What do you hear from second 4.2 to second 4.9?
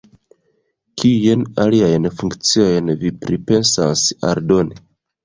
aldoni?